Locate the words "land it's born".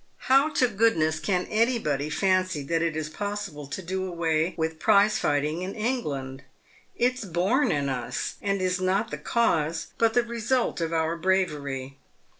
6.03-7.71